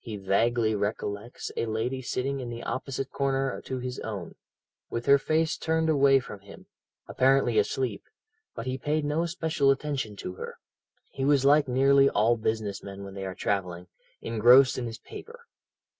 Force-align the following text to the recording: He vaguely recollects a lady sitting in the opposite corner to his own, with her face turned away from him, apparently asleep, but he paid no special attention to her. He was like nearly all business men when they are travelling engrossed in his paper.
He 0.00 0.16
vaguely 0.16 0.74
recollects 0.74 1.52
a 1.56 1.64
lady 1.66 2.02
sitting 2.02 2.40
in 2.40 2.50
the 2.50 2.64
opposite 2.64 3.12
corner 3.12 3.62
to 3.66 3.78
his 3.78 4.00
own, 4.00 4.34
with 4.90 5.06
her 5.06 5.16
face 5.16 5.56
turned 5.56 5.88
away 5.88 6.18
from 6.18 6.40
him, 6.40 6.66
apparently 7.06 7.56
asleep, 7.56 8.02
but 8.56 8.66
he 8.66 8.76
paid 8.76 9.04
no 9.04 9.26
special 9.26 9.70
attention 9.70 10.16
to 10.16 10.34
her. 10.34 10.58
He 11.12 11.24
was 11.24 11.44
like 11.44 11.68
nearly 11.68 12.10
all 12.10 12.36
business 12.36 12.82
men 12.82 13.04
when 13.04 13.14
they 13.14 13.24
are 13.24 13.36
travelling 13.36 13.86
engrossed 14.20 14.76
in 14.76 14.86
his 14.86 14.98
paper. 14.98 15.46